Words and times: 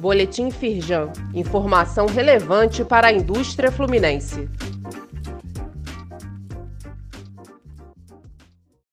Boletim 0.00 0.50
Firjan. 0.50 1.12
Informação 1.34 2.06
relevante 2.06 2.82
para 2.82 3.08
a 3.08 3.12
indústria 3.12 3.70
fluminense. 3.70 4.48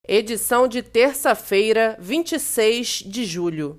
Edição 0.06 0.68
de 0.68 0.84
terça-feira, 0.84 1.96
26 1.98 3.04
de 3.06 3.24
julho. 3.24 3.78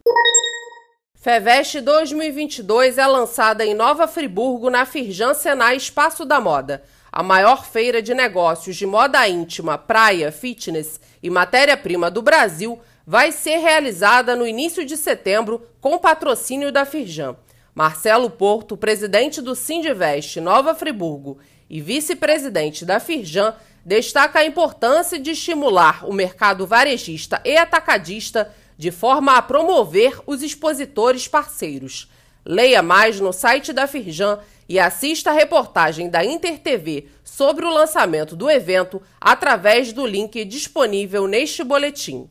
Feveste 1.14 1.82
2022 1.82 2.96
é 2.96 3.06
lançada 3.06 3.62
em 3.62 3.74
Nova 3.74 4.08
Friburgo, 4.08 4.70
na 4.70 4.86
Firjan 4.86 5.34
Senai 5.34 5.76
Espaço 5.76 6.24
da 6.24 6.40
Moda, 6.40 6.82
a 7.12 7.22
maior 7.22 7.66
feira 7.66 8.00
de 8.00 8.14
negócios 8.14 8.74
de 8.74 8.86
moda 8.86 9.28
íntima, 9.28 9.76
praia, 9.76 10.32
fitness 10.32 10.98
e 11.22 11.28
matéria-prima 11.28 12.10
do 12.10 12.22
Brasil 12.22 12.80
vai 13.10 13.32
ser 13.32 13.56
realizada 13.56 14.36
no 14.36 14.46
início 14.46 14.84
de 14.84 14.94
setembro 14.94 15.66
com 15.80 15.96
patrocínio 15.96 16.70
da 16.70 16.84
Firjan. 16.84 17.36
Marcelo 17.74 18.28
Porto, 18.28 18.76
presidente 18.76 19.40
do 19.40 19.54
Sindivest 19.54 20.36
Nova 20.36 20.74
Friburgo 20.74 21.38
e 21.70 21.80
vice-presidente 21.80 22.84
da 22.84 23.00
Firjan, 23.00 23.54
destaca 23.82 24.40
a 24.40 24.44
importância 24.44 25.18
de 25.18 25.30
estimular 25.30 26.06
o 26.06 26.12
mercado 26.12 26.66
varejista 26.66 27.40
e 27.46 27.56
atacadista 27.56 28.54
de 28.76 28.90
forma 28.90 29.38
a 29.38 29.40
promover 29.40 30.20
os 30.26 30.42
expositores 30.42 31.26
parceiros. 31.26 32.10
Leia 32.44 32.82
mais 32.82 33.18
no 33.18 33.32
site 33.32 33.72
da 33.72 33.86
Firjan 33.86 34.38
e 34.68 34.78
assista 34.78 35.30
a 35.30 35.34
reportagem 35.34 36.10
da 36.10 36.22
InterTV 36.22 37.08
sobre 37.24 37.64
o 37.64 37.72
lançamento 37.72 38.36
do 38.36 38.50
evento 38.50 39.00
através 39.18 39.94
do 39.94 40.04
link 40.04 40.44
disponível 40.44 41.26
neste 41.26 41.64
boletim. 41.64 42.28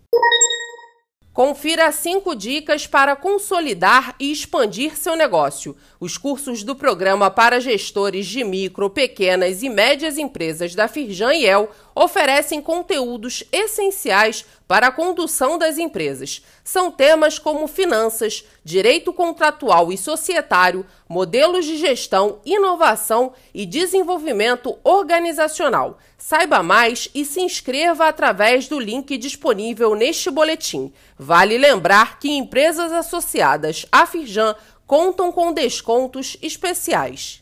Confira 1.37 1.91
cinco 1.91 2.33
dicas 2.33 2.87
para 2.87 3.15
consolidar 3.15 4.15
e 4.19 4.31
expandir 4.31 4.97
seu 4.97 5.15
negócio. 5.15 5.77
Os 5.99 6.17
cursos 6.17 6.63
do 6.63 6.75
programa 6.75 7.29
para 7.29 7.61
gestores 7.61 8.25
de 8.25 8.43
micro, 8.43 8.89
pequenas 8.89 9.61
e 9.61 9.69
médias 9.69 10.17
empresas 10.17 10.73
da 10.73 10.87
Firjan 10.87 11.35
e 11.35 11.45
El 11.45 11.69
oferecem 11.93 12.59
conteúdos 12.59 13.43
essenciais 13.51 14.45
para 14.67 14.87
a 14.87 14.91
condução 14.91 15.57
das 15.57 15.77
empresas. 15.77 16.43
São 16.63 16.91
temas 16.91 17.39
como 17.39 17.67
finanças, 17.67 18.43
direito 18.63 19.13
contratual 19.13 19.91
e 19.91 19.97
societário, 19.97 20.85
modelos 21.07 21.65
de 21.65 21.77
gestão, 21.77 22.39
inovação 22.45 23.33
e 23.53 23.65
desenvolvimento 23.65 24.77
organizacional. 24.83 25.97
Saiba 26.17 26.61
mais 26.61 27.09
e 27.15 27.23
se 27.23 27.39
inscreva 27.39 28.07
através 28.07 28.67
do 28.67 28.79
link 28.79 29.17
disponível 29.17 29.95
neste 29.95 30.29
boletim. 30.29 30.91
Vale 31.17 31.57
lembrar 31.57 32.19
que 32.19 32.29
empresas 32.29 32.91
associadas 32.91 33.85
à 33.91 34.05
Firjan 34.05 34.55
contam 34.85 35.31
com 35.31 35.53
descontos 35.53 36.37
especiais. 36.41 37.41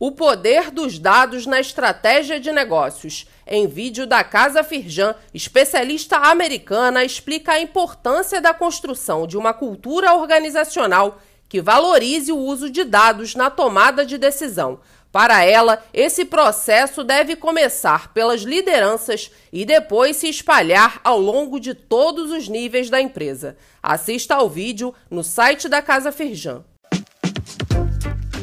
O 0.00 0.12
poder 0.12 0.70
dos 0.70 0.96
dados 0.96 1.44
na 1.44 1.58
estratégia 1.58 2.38
de 2.38 2.52
negócios. 2.52 3.26
Em 3.50 3.66
vídeo 3.66 4.06
da 4.06 4.22
Casa 4.22 4.62
Firjan, 4.62 5.14
especialista 5.32 6.18
americana 6.18 7.02
explica 7.02 7.52
a 7.52 7.60
importância 7.60 8.42
da 8.42 8.52
construção 8.52 9.26
de 9.26 9.38
uma 9.38 9.54
cultura 9.54 10.12
organizacional 10.12 11.18
que 11.48 11.62
valorize 11.62 12.30
o 12.30 12.36
uso 12.36 12.68
de 12.68 12.84
dados 12.84 13.34
na 13.34 13.48
tomada 13.48 14.04
de 14.04 14.18
decisão. 14.18 14.80
Para 15.10 15.42
ela, 15.42 15.82
esse 15.94 16.26
processo 16.26 17.02
deve 17.02 17.36
começar 17.36 18.12
pelas 18.12 18.42
lideranças 18.42 19.30
e 19.50 19.64
depois 19.64 20.18
se 20.18 20.28
espalhar 20.28 21.00
ao 21.02 21.18
longo 21.18 21.58
de 21.58 21.72
todos 21.72 22.30
os 22.30 22.48
níveis 22.48 22.90
da 22.90 23.00
empresa. 23.00 23.56
Assista 23.82 24.34
ao 24.34 24.50
vídeo 24.50 24.94
no 25.10 25.24
site 25.24 25.70
da 25.70 25.80
Casa 25.80 26.12
Firjan. 26.12 26.62